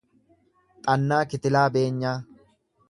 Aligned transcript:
Xannaa 0.87 1.29
Kitilaa 1.35 1.69
Beenyaa 1.77 2.17